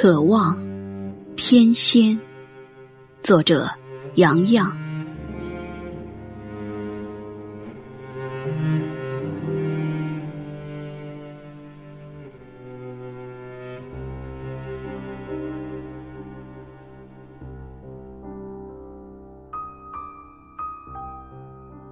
[0.00, 0.56] 渴望，
[1.34, 2.16] 天仙。
[3.20, 3.68] 作者：
[4.14, 4.72] 杨洋。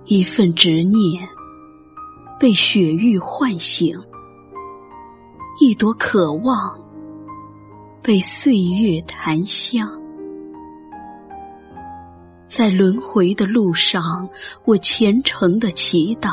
[0.05, 1.29] 一份执念
[2.39, 3.99] 被雪域唤醒，
[5.61, 6.86] 一朵渴望。
[8.03, 9.89] 被岁月檀香，
[12.47, 14.29] 在轮回的路上，
[14.65, 16.31] 我虔诚的祈祷；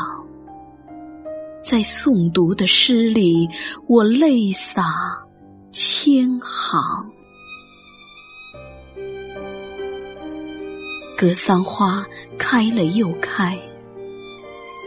[1.63, 3.49] 在诵读的诗里，
[3.87, 4.83] 我泪洒
[5.71, 7.11] 千行。
[11.17, 12.05] 格桑花
[12.37, 13.57] 开了又开，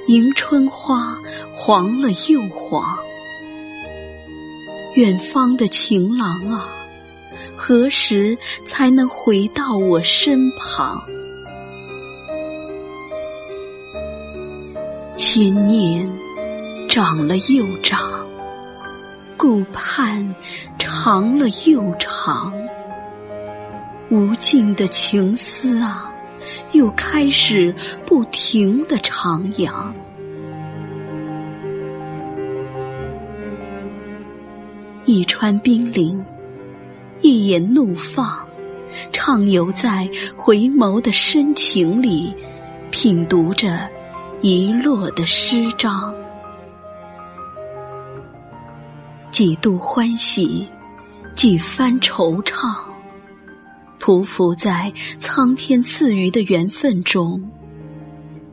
[0.07, 1.17] 迎春花
[1.55, 3.06] 黄了又黄。
[4.97, 6.67] 远方的情郎啊，
[7.55, 10.99] 何时才能回到我身旁？
[15.15, 16.11] 千年
[16.89, 18.27] 长了又长，
[19.37, 20.35] 顾盼
[20.79, 22.51] 长了又长，
[24.09, 26.11] 无尽的情思啊，
[26.73, 27.75] 又开始
[28.07, 29.93] 不停的徜徉。
[35.07, 36.25] 一川冰凌，
[37.23, 38.45] 一眼怒放，
[39.13, 42.35] 畅游在回眸的深情里，
[42.91, 43.89] 品读着
[44.41, 46.13] 遗落的诗章，
[49.31, 50.67] 几度欢喜，
[51.37, 52.77] 几番惆怅，
[54.01, 57.49] 匍匐在苍天赐予的缘分中，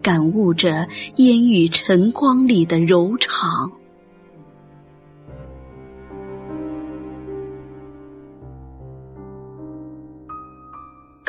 [0.03, 3.71] 感悟着烟雨晨光里的柔长。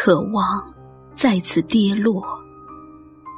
[0.05, 0.63] 渴望
[1.15, 2.23] 再次跌落，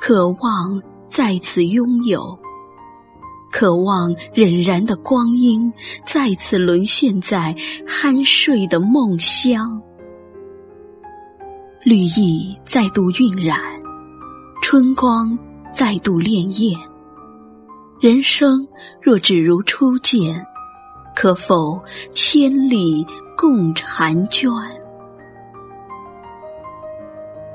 [0.01, 2.37] 渴望再次拥有，
[3.53, 5.73] 渴望荏苒的光阴
[6.05, 7.55] 再次沦陷在
[7.87, 9.81] 酣睡的梦乡。
[11.85, 13.61] 绿意再度晕染，
[14.61, 15.39] 春光
[15.73, 16.77] 再度潋滟。
[18.01, 18.67] 人生
[19.01, 20.45] 若只如初见，
[21.15, 23.07] 可否千里
[23.37, 24.51] 共婵娟？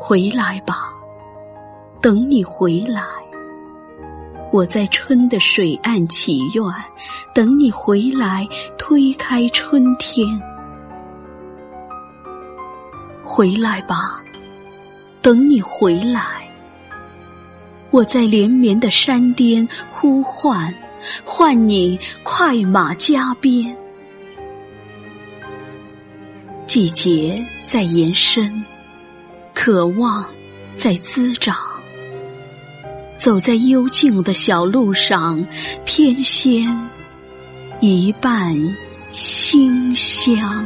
[0.04, 0.92] 回来吧，
[2.02, 3.04] 等你回来。
[4.52, 6.66] 我在春的水岸祈愿，
[7.36, 8.46] 等你回来
[8.80, 10.28] 推开春天。
[13.24, 14.20] 回来吧，
[15.22, 16.22] 等你回来。
[17.92, 20.74] 我在连绵的山巅呼唤，
[21.24, 23.78] 唤你快马加鞭。
[26.66, 28.66] 季节在延伸。
[29.64, 30.26] 渴望
[30.76, 31.56] 在滋长，
[33.16, 35.46] 走在幽静的小路上，
[35.86, 36.68] 偏跹
[37.80, 38.58] 一半
[39.12, 40.66] 馨香。